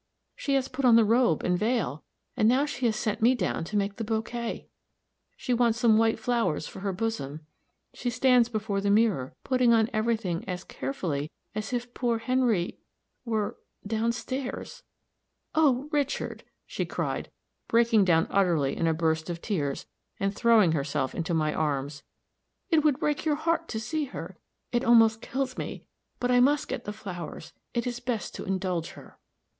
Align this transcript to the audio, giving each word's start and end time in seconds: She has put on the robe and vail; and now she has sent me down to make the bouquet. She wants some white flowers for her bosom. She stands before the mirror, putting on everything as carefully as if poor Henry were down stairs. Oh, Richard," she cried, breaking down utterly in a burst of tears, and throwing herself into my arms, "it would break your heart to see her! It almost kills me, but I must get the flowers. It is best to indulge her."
She 0.35 0.55
has 0.55 0.67
put 0.67 0.83
on 0.83 0.95
the 0.95 1.05
robe 1.05 1.43
and 1.43 1.59
vail; 1.59 2.03
and 2.35 2.49
now 2.49 2.65
she 2.65 2.87
has 2.87 2.95
sent 2.95 3.21
me 3.21 3.35
down 3.35 3.63
to 3.65 3.77
make 3.77 3.97
the 3.97 4.03
bouquet. 4.03 4.67
She 5.37 5.53
wants 5.53 5.77
some 5.79 5.95
white 5.95 6.17
flowers 6.17 6.65
for 6.67 6.79
her 6.79 6.91
bosom. 6.91 7.41
She 7.93 8.09
stands 8.09 8.49
before 8.49 8.81
the 8.81 8.89
mirror, 8.89 9.35
putting 9.43 9.73
on 9.73 9.91
everything 9.93 10.43
as 10.49 10.63
carefully 10.63 11.29
as 11.53 11.71
if 11.71 11.93
poor 11.93 12.17
Henry 12.17 12.79
were 13.25 13.57
down 13.85 14.11
stairs. 14.11 14.81
Oh, 15.53 15.87
Richard," 15.91 16.43
she 16.65 16.83
cried, 16.83 17.29
breaking 17.67 18.03
down 18.03 18.25
utterly 18.31 18.75
in 18.75 18.87
a 18.87 18.95
burst 18.95 19.29
of 19.29 19.39
tears, 19.39 19.85
and 20.19 20.33
throwing 20.33 20.71
herself 20.71 21.13
into 21.13 21.35
my 21.35 21.53
arms, 21.53 22.01
"it 22.71 22.79
would 22.83 22.99
break 22.99 23.23
your 23.23 23.35
heart 23.35 23.67
to 23.67 23.79
see 23.79 24.05
her! 24.05 24.39
It 24.71 24.83
almost 24.83 25.21
kills 25.21 25.59
me, 25.59 25.85
but 26.19 26.31
I 26.31 26.39
must 26.39 26.67
get 26.67 26.85
the 26.85 26.91
flowers. 26.91 27.53
It 27.75 27.85
is 27.85 27.99
best 27.99 28.33
to 28.33 28.45
indulge 28.45 28.93
her." 28.93 29.19